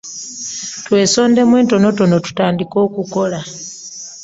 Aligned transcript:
Twesondemu 0.85 1.53
entonotono 1.61 2.15
tutandike 2.25 2.77
okukola. 2.85 3.39